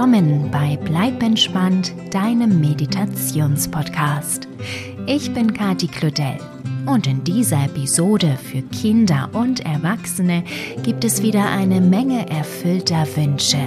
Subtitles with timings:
[0.00, 4.48] Willkommen bei Bleib entspannt, deinem Meditationspodcast.
[5.04, 6.38] Ich bin Kati Claudel
[6.86, 10.42] und in dieser Episode für Kinder und Erwachsene
[10.82, 13.58] gibt es wieder eine Menge erfüllter Wünsche.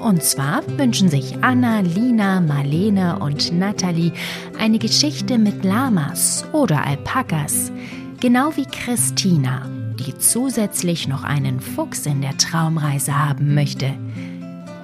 [0.00, 4.12] Und zwar wünschen sich Anna, Lina, Marlene und Natalie
[4.58, 7.70] eine Geschichte mit Lamas oder Alpakas,
[8.18, 9.68] genau wie Christina,
[9.98, 13.92] die zusätzlich noch einen Fuchs in der Traumreise haben möchte.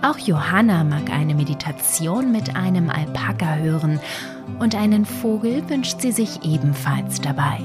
[0.02, 4.00] Auch Johanna mag eine Meditation mit einem Alpaka hören
[4.58, 7.60] und einen Vogel wünscht sie sich ebenfalls dabei.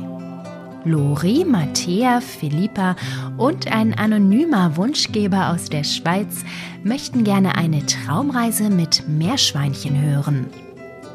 [0.86, 2.96] Lori, Mattea, Philippa
[3.38, 6.46] und ein anonymer Wunschgeber aus der Schweiz
[6.84, 10.46] möchten gerne eine Traumreise mit Meerschweinchen hören.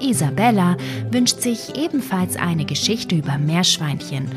[0.00, 0.76] Isabella
[1.12, 4.28] wünscht sich ebenfalls eine Geschichte über Meerschweinchen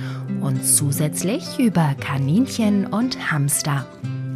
[0.41, 3.87] und zusätzlich über Kaninchen und Hamster.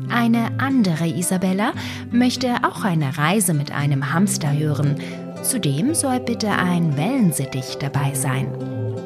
[0.10, 1.74] Eine andere Isabella
[2.12, 4.96] möchte auch eine Reise mit einem Hamster hören.
[5.44, 8.48] Zudem soll bitte ein Wellensittich dabei sein.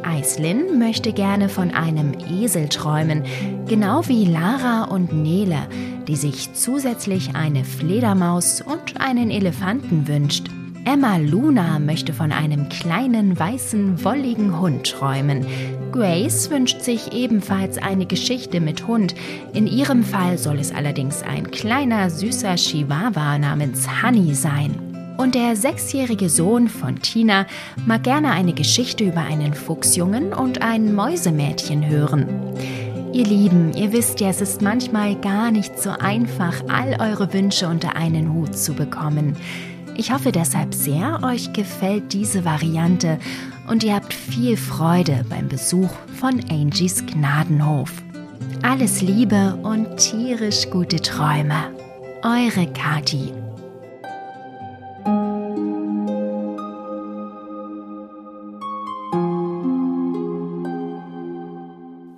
[0.03, 3.23] Aislin möchte gerne von einem Esel träumen,
[3.67, 5.67] genau wie Lara und Nele,
[6.07, 10.49] die sich zusätzlich eine Fledermaus und einen Elefanten wünscht.
[10.85, 15.45] Emma Luna möchte von einem kleinen weißen, wolligen Hund träumen.
[15.93, 19.15] Grace wünscht sich ebenfalls eine Geschichte mit Hund.
[19.53, 24.75] In ihrem Fall soll es allerdings ein kleiner, süßer Chihuahua namens Honey sein.
[25.17, 27.45] Und der sechsjährige Sohn von Tina
[27.85, 32.27] mag gerne eine Geschichte über einen Fuchsjungen und ein Mäusemädchen hören.
[33.13, 37.69] Ihr Lieben, ihr wisst ja, es ist manchmal gar nicht so einfach, all eure Wünsche
[37.69, 39.37] unter einen Hut zu bekommen.
[39.95, 43.19] Ich hoffe deshalb sehr, euch gefällt diese Variante
[43.69, 47.91] und ihr habt viel Freude beim Besuch von Angies Gnadenhof.
[48.63, 51.71] Alles Liebe und tierisch gute Träume.
[52.23, 53.31] Eure Kati.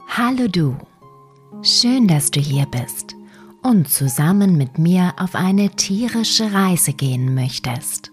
[0.07, 0.77] Hallo du.
[1.61, 3.15] Schön, dass du hier bist
[3.65, 8.11] und zusammen mit mir auf eine tierische Reise gehen möchtest.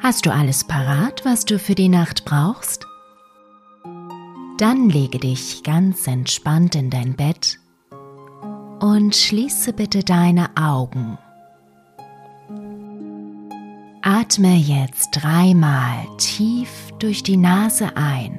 [0.00, 2.86] Hast du alles parat, was du für die Nacht brauchst?
[4.58, 7.58] Dann lege dich ganz entspannt in dein Bett
[8.80, 11.16] und schließe bitte deine Augen.
[14.02, 18.38] Atme jetzt dreimal tief durch die Nase ein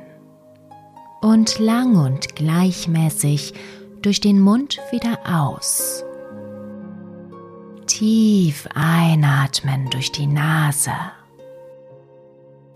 [1.21, 3.53] und lang und gleichmäßig
[4.01, 6.03] durch den Mund wieder aus.
[7.87, 10.91] Tief einatmen durch die Nase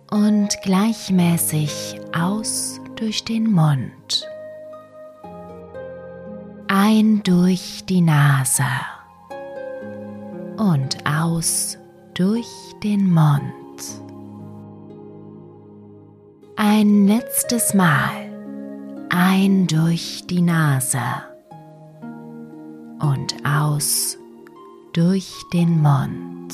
[0.09, 4.27] und gleichmäßig aus durch den Mund.
[6.67, 8.63] Ein durch die Nase
[10.57, 11.77] und aus
[12.13, 12.49] durch
[12.83, 13.53] den Mund.
[16.55, 18.32] Ein letztes Mal
[19.15, 20.99] ein durch die Nase
[22.99, 24.17] und aus
[24.91, 26.51] durch den Mund.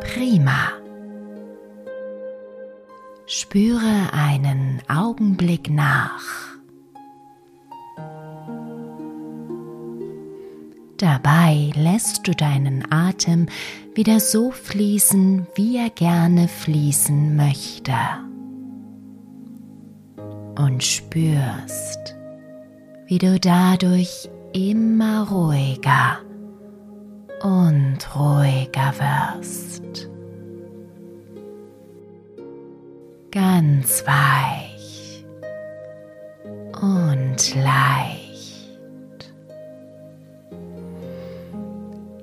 [0.00, 0.72] Prima.
[3.24, 6.24] Spüre einen Augenblick nach.
[10.98, 13.46] Dabei lässt du deinen Atem
[13.94, 17.94] wieder so fließen, wie er gerne fließen möchte
[20.72, 22.16] und spürst,
[23.06, 26.18] wie du dadurch immer ruhiger
[27.42, 28.94] und ruhiger
[29.36, 30.08] wirst.
[33.30, 35.26] Ganz weich
[36.80, 39.34] und leicht.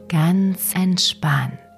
[0.08, 1.69] Ganz entspannt.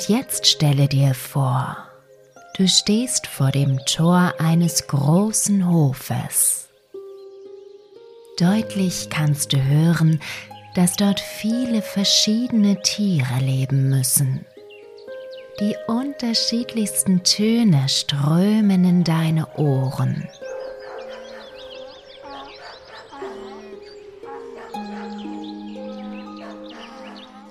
[0.00, 1.76] Und jetzt stelle dir vor,
[2.56, 6.70] du stehst vor dem Tor eines großen Hofes.
[8.38, 10.18] Deutlich kannst du hören,
[10.74, 14.46] dass dort viele verschiedene Tiere leben müssen.
[15.60, 20.26] Die unterschiedlichsten Töne strömen in deine Ohren.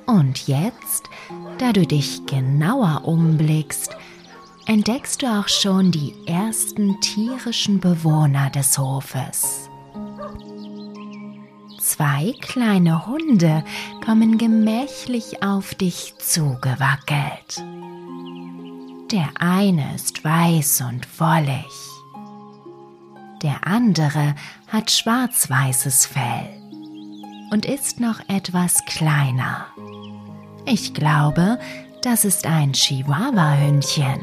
[0.08, 1.04] Und jetzt
[1.60, 3.96] da du dich genauer umblickst,
[4.66, 9.70] entdeckst du auch schon die ersten tierischen Bewohner des Hofes.
[11.80, 13.64] Zwei kleine Hunde
[14.06, 17.64] kommen gemächlich auf dich zugewackelt.
[19.12, 21.66] Der eine ist weiß und wollig.
[23.42, 24.36] Der andere
[24.68, 26.62] hat schwarz-weißes Fell
[27.52, 29.66] und ist noch etwas kleiner.
[30.72, 31.58] Ich glaube,
[32.04, 34.22] das ist ein Chihuahua-Hündchen.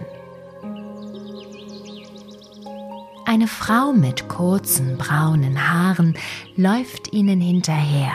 [3.25, 6.16] Eine Frau mit kurzen braunen Haaren
[6.54, 8.12] läuft ihnen hinterher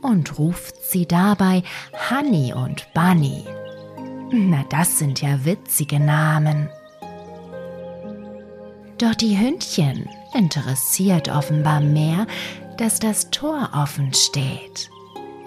[0.00, 1.62] und ruft sie dabei
[2.08, 3.44] Honey und Bunny.
[4.32, 6.70] Na, das sind ja witzige Namen.
[8.96, 12.26] Doch die Hündchen interessiert offenbar mehr,
[12.78, 14.88] dass das Tor offen steht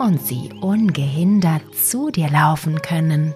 [0.03, 3.33] und sie ungehindert zu dir laufen können.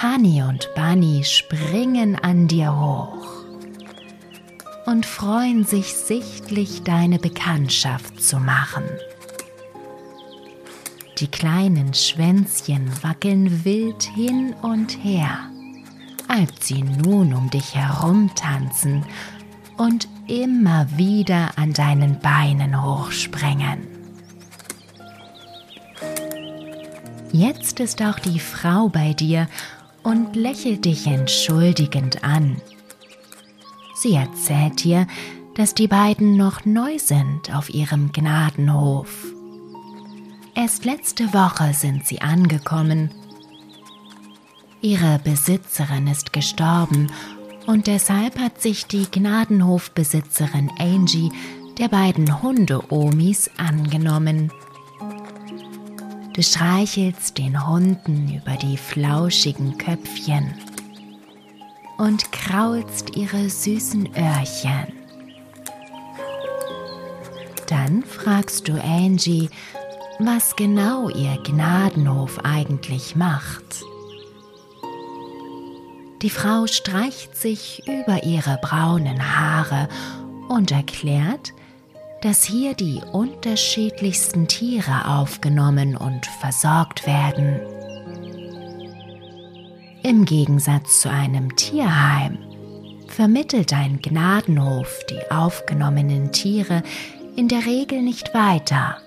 [0.00, 3.44] Honey und Bunny springen an dir hoch
[4.86, 8.84] und freuen sich sichtlich, deine Bekanntschaft zu machen.
[11.18, 15.38] Die kleinen Schwänzchen wackeln wild hin und her,
[16.28, 19.04] als sie nun um dich herumtanzen
[19.76, 23.86] und immer wieder an deinen Beinen hochspringen.
[27.32, 29.46] Jetzt ist auch die Frau bei dir
[30.02, 32.56] und lächelt dich entschuldigend an.
[33.94, 35.06] Sie erzählt dir,
[35.54, 39.26] dass die beiden noch neu sind auf ihrem Gnadenhof.
[40.54, 43.10] Erst letzte Woche sind sie angekommen.
[44.80, 47.10] Ihre Besitzerin ist gestorben
[47.66, 51.30] und deshalb hat sich die Gnadenhofbesitzerin Angie
[51.78, 54.52] der beiden Hunde-Omis angenommen.
[56.34, 60.54] Du streichelst den Hunden über die flauschigen Köpfchen
[61.98, 64.92] und kraulst ihre süßen Öhrchen.
[67.68, 69.48] Dann fragst du Angie,
[70.18, 73.84] was genau ihr Gnadenhof eigentlich macht.
[76.22, 79.88] Die Frau streicht sich über ihre braunen Haare
[80.48, 81.52] und erklärt,
[82.22, 87.60] dass hier die unterschiedlichsten Tiere aufgenommen und versorgt werden.
[90.04, 92.38] Im Gegensatz zu einem Tierheim
[93.08, 96.84] vermittelt ein Gnadenhof die aufgenommenen Tiere
[97.34, 98.98] in der Regel nicht weiter,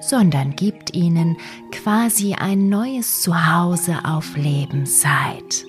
[0.00, 1.36] sondern gibt ihnen
[1.70, 5.66] quasi ein neues Zuhause auf Lebenszeit.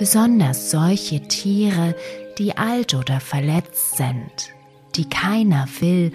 [0.00, 1.94] Besonders solche Tiere,
[2.38, 4.50] die alt oder verletzt sind,
[4.96, 6.12] die keiner will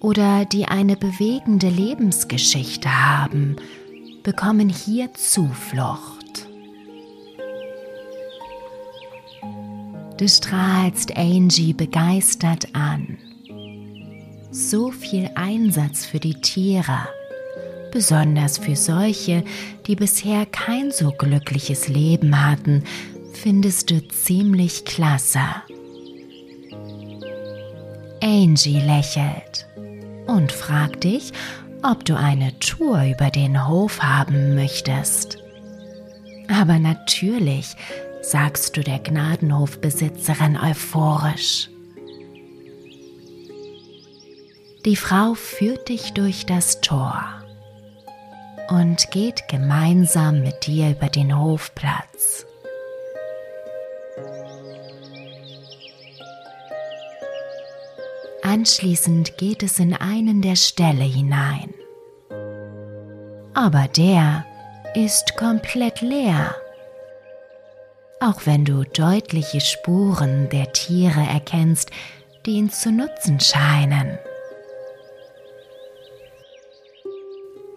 [0.00, 3.54] oder die eine bewegende Lebensgeschichte haben,
[4.24, 6.48] bekommen hier Zuflucht.
[10.18, 13.16] Du strahlst Angie begeistert an.
[14.50, 17.06] So viel Einsatz für die Tiere,
[17.92, 19.44] besonders für solche,
[19.86, 22.82] die bisher kein so glückliches Leben hatten,
[23.42, 25.40] findest du ziemlich klasse.
[28.22, 29.66] Angie lächelt
[30.26, 31.32] und fragt dich,
[31.82, 35.38] ob du eine Tour über den Hof haben möchtest.
[36.48, 37.74] Aber natürlich,
[38.20, 41.70] sagst du der Gnadenhofbesitzerin euphorisch.
[44.84, 47.24] Die Frau führt dich durch das Tor
[48.68, 52.46] und geht gemeinsam mit dir über den Hofplatz.
[58.50, 61.72] Anschließend geht es in einen der Ställe hinein.
[63.54, 64.44] Aber der
[64.96, 66.56] ist komplett leer.
[68.18, 71.92] Auch wenn du deutliche Spuren der Tiere erkennst,
[72.44, 74.18] die ihn zu nutzen scheinen.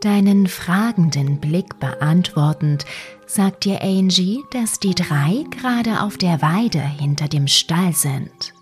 [0.02, 2.86] Deinen fragenden Blick beantwortend,
[3.28, 8.56] sagt dir Angie, dass die drei gerade auf der Weide hinter dem Stall sind.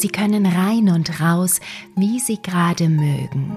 [0.00, 1.60] Sie können rein und raus,
[1.94, 3.52] wie sie gerade mögen.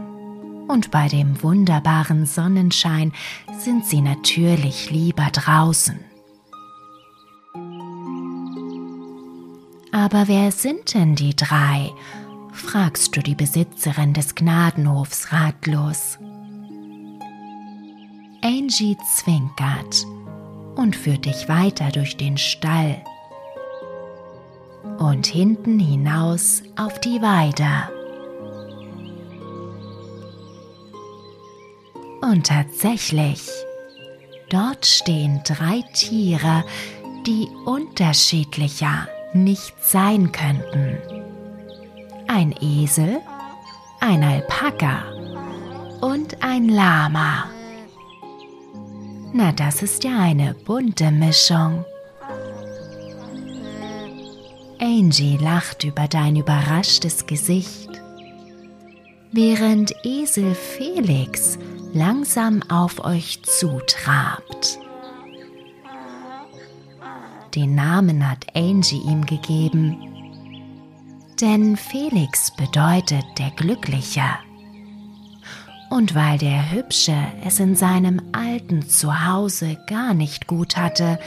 [0.67, 3.13] Und bei dem wunderbaren Sonnenschein
[3.59, 5.97] sind sie natürlich lieber draußen.
[9.93, 11.89] Aber wer sind denn die drei?
[12.51, 16.19] fragst du die Besitzerin des Gnadenhofs ratlos.
[18.41, 20.05] Angie zwinkert
[20.75, 23.01] und führt dich weiter durch den Stall
[24.99, 27.89] und hinten hinaus auf die Weide.
[32.21, 33.49] Und tatsächlich,
[34.49, 36.63] dort stehen drei Tiere,
[37.25, 40.97] die unterschiedlicher nicht sein könnten.
[42.27, 43.21] ein Esel,
[43.99, 45.03] ein Alpaka
[46.01, 47.45] und ein Lama.
[49.33, 51.85] Na, das ist ja eine bunte Mischung.
[54.79, 57.89] Angie lacht über dein überraschtes Gesicht,
[59.31, 61.57] während Esel Felix
[61.93, 64.79] langsam auf euch zutrabt.
[67.55, 69.97] Den Namen hat Angie ihm gegeben,
[71.39, 74.23] denn Felix bedeutet der Glückliche.
[75.89, 77.15] Und weil der Hübsche
[77.45, 81.19] es in seinem alten Zuhause gar nicht gut hatte,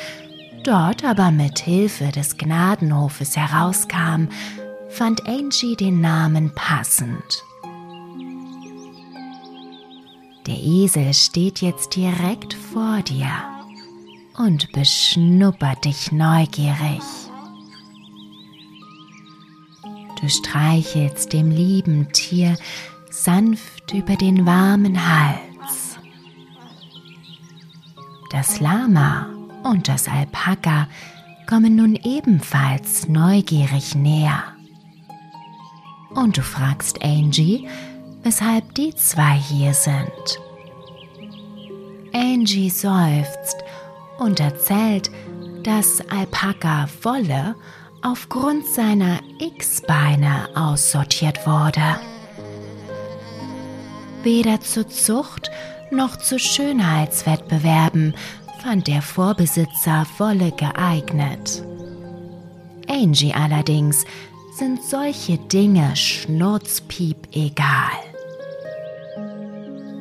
[0.67, 4.29] dort aber mit Hilfe des Gnadenhofes herauskam,
[4.89, 7.45] fand Angie den Namen passend.
[10.47, 13.29] Der Esel steht jetzt direkt vor dir
[14.39, 17.03] und beschnuppert dich neugierig.
[20.21, 22.57] Du streichelst dem lieben Tier
[23.11, 25.97] sanft über den warmen Hals.
[28.31, 29.36] Das Lama
[29.67, 30.87] und das Alpaka
[31.49, 34.43] kommen nun ebenfalls neugierig näher.
[36.15, 37.69] Und du fragst Angie,
[38.23, 40.41] weshalb die zwei hier sind.
[42.13, 43.57] Angie seufzt
[44.19, 45.11] und erzählt,
[45.63, 47.57] dass Alpaka Wolle
[48.03, 52.01] aufgrund seiner X-Beine aussortiert wurde.
[54.23, 55.51] Weder zur Zucht
[55.91, 58.15] noch zu Schönheitswettbewerben
[58.67, 61.63] fand der Vorbesitzer Wolle geeignet.
[62.89, 64.05] Angie allerdings
[64.59, 67.97] sind solche Dinge schnurzpiep egal.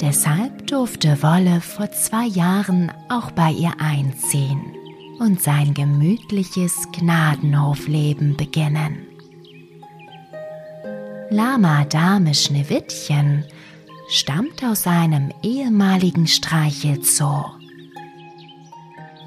[0.01, 4.73] Deshalb durfte Wolle vor zwei Jahren auch bei ihr einziehen
[5.19, 8.97] und sein gemütliches Gnadenhofleben beginnen.
[11.29, 13.45] Lama Dame Schneewittchen
[14.09, 17.43] stammt aus einem ehemaligen Streichelzoo.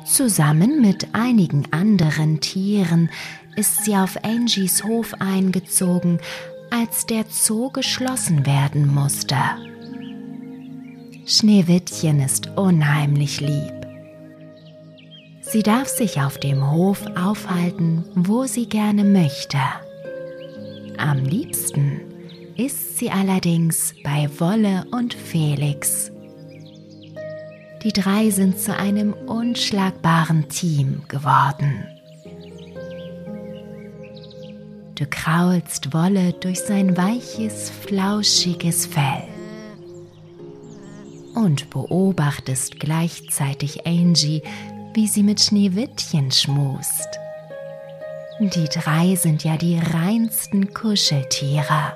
[0.08, 3.10] Zusammen mit einigen anderen Tieren
[3.56, 6.18] ist sie auf Angies Hof eingezogen,
[6.70, 9.36] als der Zoo geschlossen werden musste.
[11.26, 13.86] Schneewittchen ist unheimlich lieb.
[15.42, 19.58] Sie darf sich auf dem Hof aufhalten, wo sie gerne möchte.
[20.96, 22.00] Am liebsten
[22.56, 26.10] ist sie allerdings bei Wolle und Felix.
[27.82, 31.86] Die drei sind zu einem unschlagbaren Team geworden.
[34.96, 39.28] Du kraulst Wolle durch sein weiches, flauschiges Fell
[41.36, 44.42] und beobachtest gleichzeitig Angie,
[44.94, 47.08] wie sie mit Schneewittchen schmust.
[48.40, 51.92] Die drei sind ja die reinsten Kuscheltiere.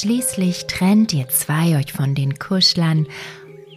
[0.00, 3.08] Schließlich trennt ihr zwei euch von den Kuschlern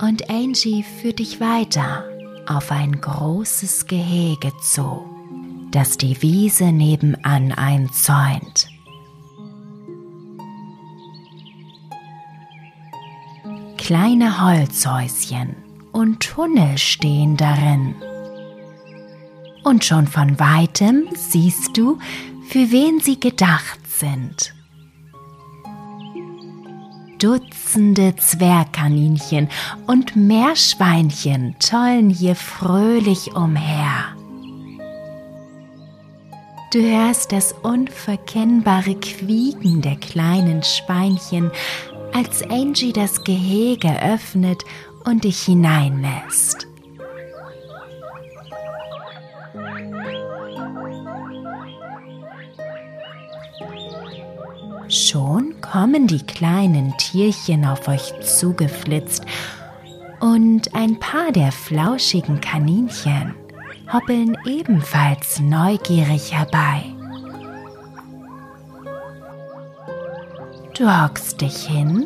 [0.03, 2.05] und Angie führt dich weiter
[2.45, 5.03] auf ein großes Gehege zu,
[5.71, 8.67] das die Wiese nebenan einzäunt.
[13.77, 15.55] Kleine Holzhäuschen
[15.91, 17.95] und Tunnel stehen darin.
[19.63, 21.97] Und schon von weitem siehst du,
[22.47, 24.53] für wen sie gedacht sind.
[27.71, 29.47] Dutzende Zwergkaninchen
[29.87, 34.13] und Meerschweinchen tollen hier fröhlich umher.
[36.73, 41.49] Du hörst das unverkennbare Quieken der kleinen Schweinchen,
[42.13, 44.65] als Angie das Gehege öffnet
[45.05, 46.67] und dich hineinlässt.
[55.71, 59.23] Kommen die kleinen Tierchen auf euch zugeflitzt
[60.19, 63.33] und ein paar der flauschigen Kaninchen
[63.91, 66.83] hoppeln ebenfalls neugierig herbei.
[70.77, 72.05] Du hockst dich hin,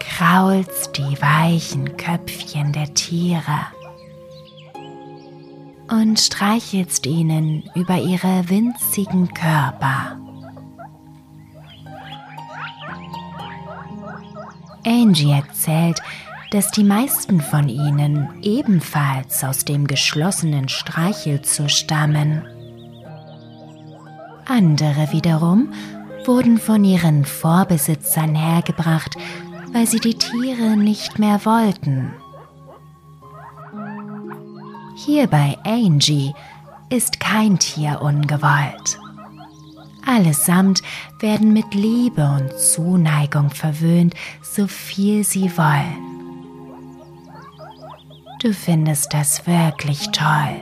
[0.00, 3.60] kraulst die weichen Köpfchen der Tiere
[5.88, 10.18] und streichelst ihnen über ihre winzigen Körper.
[14.86, 16.00] Angie erzählt,
[16.50, 22.44] dass die meisten von ihnen ebenfalls aus dem geschlossenen Streichelzoo stammen.
[24.46, 25.72] Andere wiederum
[26.26, 29.16] wurden von ihren Vorbesitzern hergebracht,
[29.72, 32.12] weil sie die Tiere nicht mehr wollten.
[34.96, 36.34] Hier bei Angie
[36.88, 38.98] ist kein Tier ungewollt.
[40.06, 40.82] Allesamt
[41.18, 46.14] werden mit Liebe und Zuneigung verwöhnt, so viel sie wollen.
[48.40, 50.60] Du findest das wirklich toll.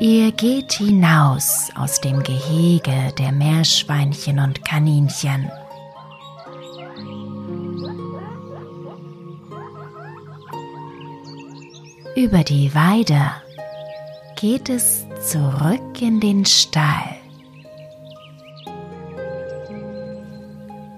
[0.00, 5.48] Ihr geht hinaus aus dem Gehege der Meerschweinchen und Kaninchen.
[12.16, 13.32] Über die Weide
[14.36, 17.16] geht es zurück in den Stall.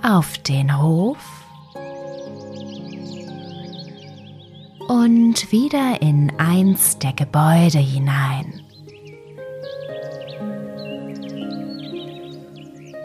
[0.03, 1.17] Auf den Hof
[4.89, 8.61] und wieder in eins der Gebäude hinein.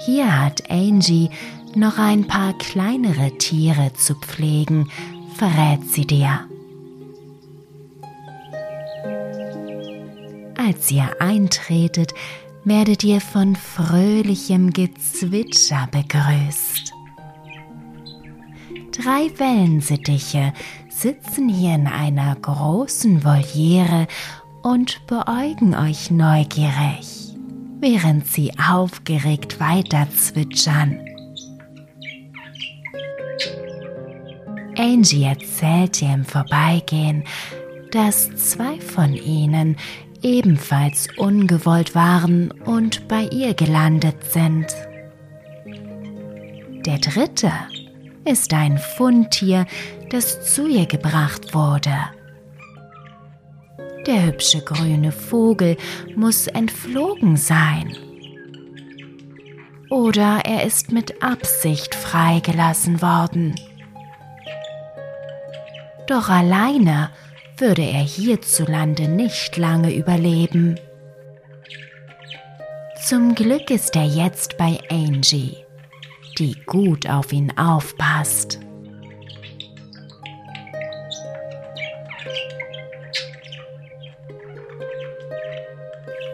[0.06, 1.30] Hier hat Angie
[1.76, 4.92] noch ein paar kleinere Tiere zu pflegen,
[5.38, 6.51] verrät sie dir.
[10.74, 12.14] Als ihr eintretet,
[12.64, 16.94] werdet ihr von fröhlichem Gezwitscher begrüßt.
[18.94, 20.54] Drei Wellensittiche
[20.88, 24.08] sitzen hier in einer großen Voliere
[24.64, 27.36] und beäugen euch neugierig,
[27.82, 31.02] während sie aufgeregt weiter zwitschern.
[34.78, 37.26] Angie erzählt ihr im Vorbeigehen,
[37.92, 39.76] dass zwei von ihnen
[40.22, 44.68] ebenfalls ungewollt waren und bei ihr gelandet sind.
[46.86, 47.52] Der dritte
[48.26, 49.66] ist ein Fundtier,
[50.10, 51.94] das zu ihr gebracht wurde.
[54.08, 55.78] Der hübsche grüne Vogel
[56.16, 57.96] muss entflogen sein.
[59.90, 63.56] Oder er ist mit Absicht freigelassen worden.
[66.08, 67.10] Doch alleine
[67.62, 70.80] würde er hierzulande nicht lange überleben.
[73.00, 75.58] Zum Glück ist er jetzt bei Angie,
[76.40, 78.60] die gut auf ihn aufpasst.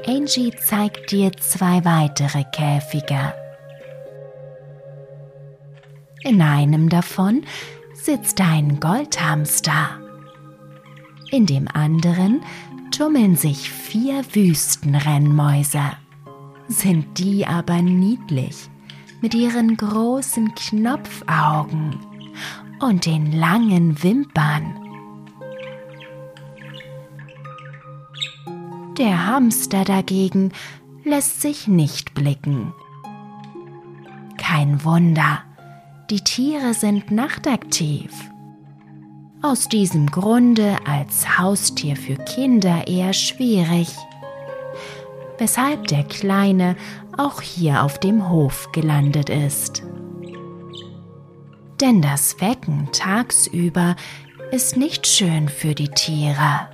[0.06, 3.34] Angie zeigt dir zwei weitere Käfige.
[6.24, 7.46] In einem davon
[7.94, 10.07] sitzt ein Goldhamster.
[11.32, 12.42] In dem anderen
[12.92, 15.82] tummeln sich vier Wüstenrennmäuse.
[16.68, 18.70] Sind die aber niedlich
[19.22, 22.00] mit ihren großen Knopfaugen
[22.80, 24.80] und den langen Wimpern.
[28.98, 30.52] Der Hamster dagegen
[31.04, 32.74] lässt sich nicht blicken.
[34.38, 35.44] Kein Wunder,
[36.10, 38.12] die Tiere sind nachtaktiv
[39.42, 43.90] aus diesem Grunde als Haustier für Kinder eher schwierig,
[45.38, 46.76] weshalb der Kleine
[47.18, 49.84] auch hier auf dem Hof gelandet ist.
[51.80, 53.96] Denn das Wecken tagsüber
[54.52, 56.70] ist nicht schön für die Tiere.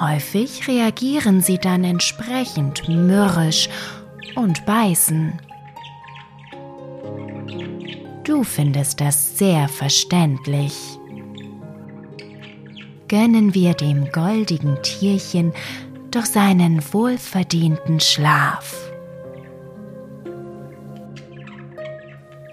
[0.00, 3.68] Häufig reagieren sie dann entsprechend mürrisch
[4.34, 5.38] und beißen.
[8.24, 10.74] Du findest das sehr verständlich.
[13.08, 15.52] Gönnen wir dem goldigen Tierchen
[16.10, 18.92] doch seinen wohlverdienten Schlaf.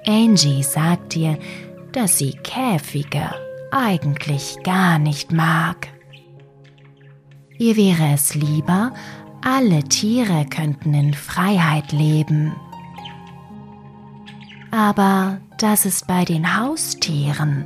[0.08, 1.38] Angie sagt dir,
[1.91, 3.29] dass sie Käfige
[3.71, 5.88] eigentlich gar nicht mag.
[7.60, 8.93] Ihr wäre es lieber,
[9.43, 12.55] alle Tiere könnten in Freiheit leben.
[14.71, 17.65] Aber das ist bei den Haustieren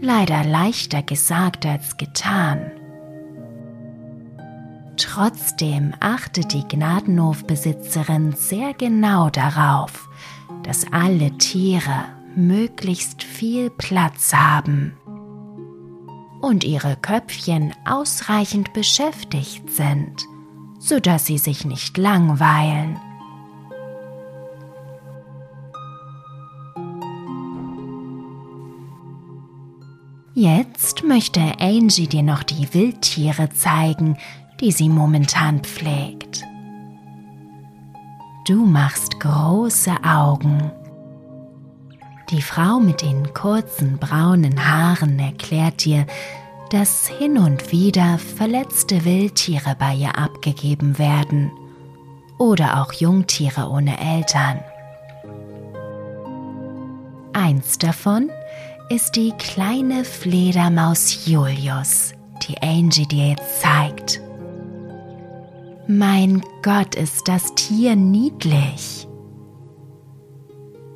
[0.00, 2.70] leider leichter gesagt als getan.
[4.96, 10.08] Trotzdem achtet die Gnadenhofbesitzerin sehr genau darauf,
[10.62, 12.04] dass alle Tiere
[12.36, 14.96] möglichst viel Platz haben
[16.40, 20.26] und ihre Köpfchen ausreichend beschäftigt sind,
[20.78, 23.00] sodass sie sich nicht langweilen.
[30.36, 34.18] Jetzt möchte Angie dir noch die Wildtiere zeigen,
[34.60, 36.42] die sie momentan pflegt.
[38.44, 40.72] Du machst große Augen.
[42.30, 46.04] Die Frau mit den kurzen braunen Haaren erklärt dir,
[46.70, 51.52] dass hin und wieder verletzte Wildtiere bei ihr abgegeben werden
[52.38, 54.58] oder auch Jungtiere ohne Eltern.
[57.32, 58.30] Eins davon
[58.94, 62.12] ist die kleine Fledermaus Julius,
[62.46, 64.20] die Angie dir jetzt zeigt.
[65.88, 69.08] Mein Gott, ist das Tier niedlich.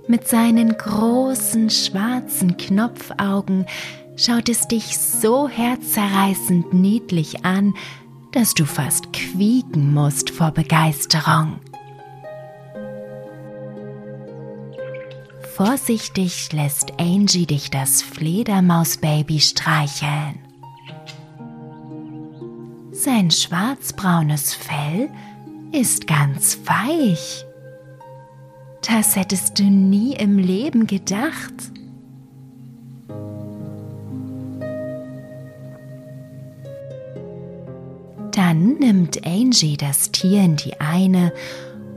[0.07, 3.67] Mit seinen großen schwarzen Knopfaugen
[4.15, 7.75] schaut es dich so herzerreißend niedlich an,
[8.31, 11.59] dass du fast quieken musst vor Begeisterung.
[15.59, 20.39] Vorsichtig lässt Angie dich das Fledermausbaby streicheln.
[22.93, 25.11] Sein schwarzbraunes Fell
[25.73, 27.45] ist ganz weich.
[28.87, 31.73] Das hättest du nie im Leben gedacht.
[38.31, 41.33] Dann nimmt Angie das Tier in die eine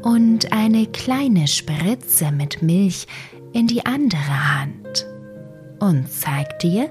[0.02, 3.06] und eine kleine Spritze mit Milch
[3.54, 5.08] in die andere Hand
[5.80, 6.90] und zeigt dir,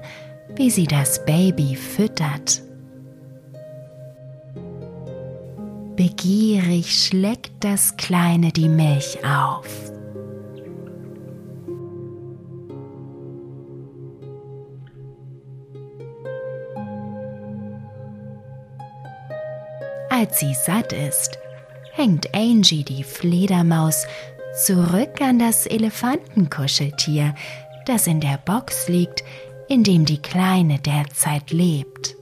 [0.55, 2.61] wie sie das Baby füttert.
[5.95, 9.91] Begierig schleckt das Kleine die Milch auf.
[20.09, 21.39] Als sie satt ist,
[21.93, 24.05] hängt Angie die Fledermaus
[24.55, 27.35] zurück an das Elefantenkuscheltier,
[27.85, 29.23] das in der Box liegt,
[29.67, 32.15] in dem die Kleine derzeit lebt.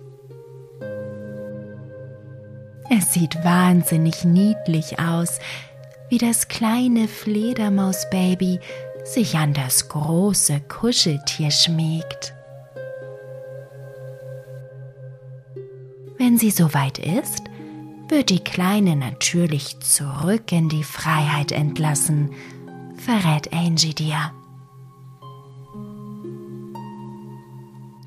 [2.91, 5.39] Es sieht wahnsinnig niedlich aus,
[6.09, 8.59] wie das kleine Fledermausbaby
[9.03, 12.33] sich an das große Kuscheltier schmiegt.
[16.17, 17.48] Wenn sie soweit ist,
[18.09, 22.31] wird die Kleine natürlich zurück in die Freiheit entlassen,
[22.95, 24.31] verrät Angie dir.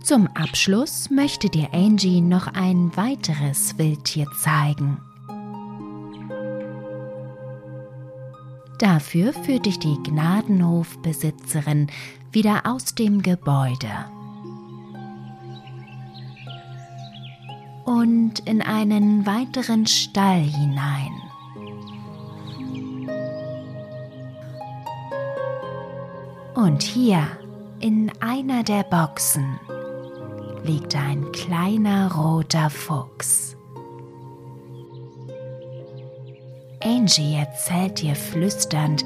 [0.03, 4.99] Zum Abschluss möchte dir Angie noch ein weiteres Wildtier zeigen.
[8.79, 11.87] Dafür führt dich die Gnadenhofbesitzerin
[12.33, 13.89] wieder aus dem Gebäude
[17.85, 21.13] und in einen weiteren Stall hinein.
[26.55, 27.27] Und hier
[27.81, 29.59] in einer der Boxen
[30.65, 33.57] liegt ein kleiner roter Fuchs.
[36.85, 39.05] Angie erzählt dir flüsternd,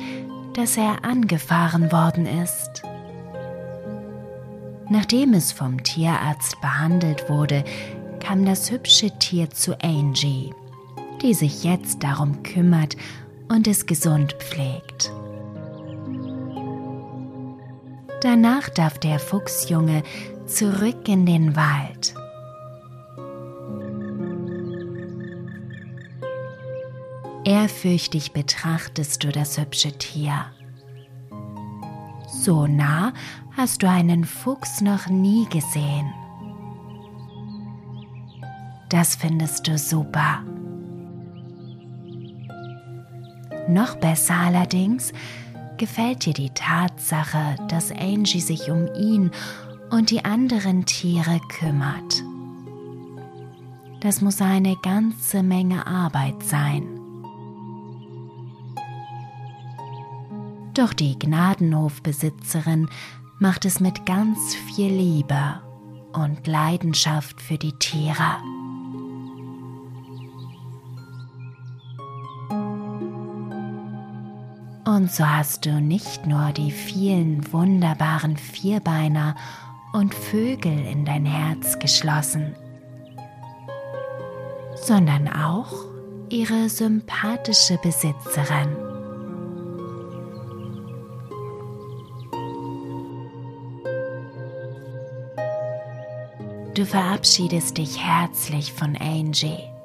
[0.54, 2.82] dass er angefahren worden ist.
[4.88, 7.64] Nachdem es vom Tierarzt behandelt wurde,
[8.26, 10.52] kam das hübsche Tier zu Angie,
[11.22, 12.96] die sich jetzt darum kümmert
[13.46, 15.12] und es gesund pflegt.
[18.22, 20.02] Danach darf der Fuchsjunge
[20.44, 22.14] zurück in den Wald.
[27.44, 30.46] Ehrfürchtig betrachtest du das hübsche Tier.
[32.26, 33.12] So nah
[33.56, 36.12] hast du einen Fuchs noch nie gesehen.
[38.96, 40.42] Das findest du super.
[43.68, 45.12] Noch besser allerdings
[45.76, 49.32] gefällt dir die Tatsache, dass Angie sich um ihn
[49.90, 52.24] und die anderen Tiere kümmert.
[54.00, 56.86] Das muss eine ganze Menge Arbeit sein.
[60.72, 62.88] Doch die Gnadenhofbesitzerin
[63.40, 65.60] macht es mit ganz viel Liebe
[66.14, 68.38] und Leidenschaft für die Tiere.
[74.96, 79.36] Und so hast du nicht nur die vielen wunderbaren Vierbeiner
[79.92, 82.56] und Vögel in dein Herz geschlossen,
[84.74, 85.84] sondern auch
[86.30, 88.74] ihre sympathische Besitzerin.
[96.72, 99.75] Du verabschiedest dich herzlich von Angie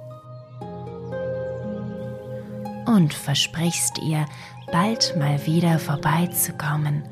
[2.92, 4.26] und versprichst ihr,
[4.72, 7.04] bald mal wieder vorbeizukommen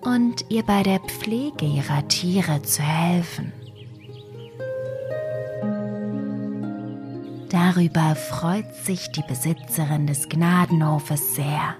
[0.00, 3.52] und ihr bei der Pflege ihrer Tiere zu helfen.
[7.50, 11.74] Darüber freut sich die Besitzerin des Gnadenhofes sehr.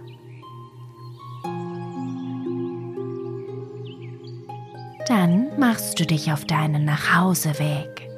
[5.07, 8.10] Dann machst du dich auf deinen Nachhauseweg.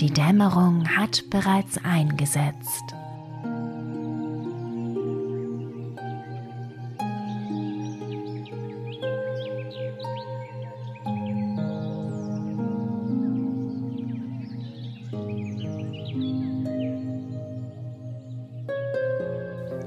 [0.00, 2.94] Die Dämmerung hat bereits eingesetzt.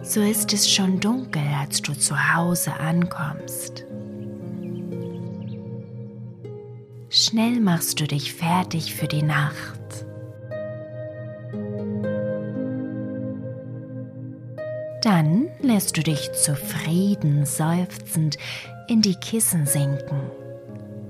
[0.04, 3.86] So ist es schon dunkel, als du zu Hause ankommst.
[7.08, 9.81] Schnell machst du dich fertig für die Nacht.
[15.14, 18.38] Dann lässt du dich zufrieden seufzend
[18.88, 20.22] in die Kissen sinken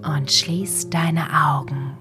[0.03, 1.95] und schließt deine Augen.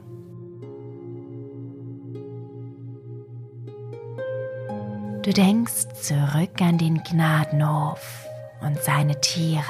[5.20, 8.26] Du denkst zurück an den Gnadenhof
[8.62, 9.60] und seine Tiere.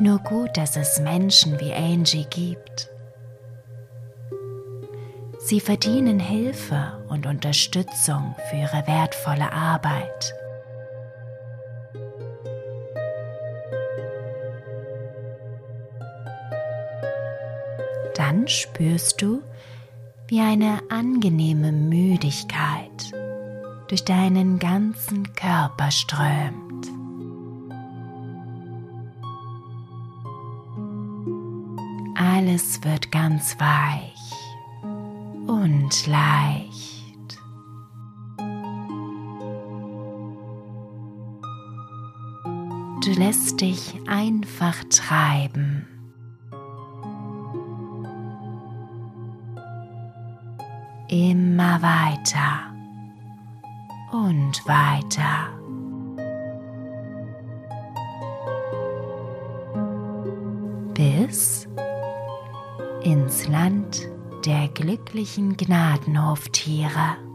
[0.00, 2.88] Nur gut, dass es Menschen wie Angie gibt.
[5.48, 10.34] Sie verdienen Hilfe und Unterstützung für ihre wertvolle Arbeit.
[18.14, 19.40] Dann spürst du,
[20.26, 23.10] wie eine angenehme Müdigkeit
[23.88, 26.88] durch deinen ganzen Körper strömt.
[32.18, 34.17] Alles wird ganz weich
[35.62, 37.38] und leicht.
[43.04, 45.86] Du lässt dich einfach treiben.
[51.08, 52.74] immer weiter
[54.12, 55.48] und weiter.
[60.94, 61.68] Bis
[63.02, 64.08] ins Land
[64.44, 67.27] der glücklichen Gnadenhoftiere.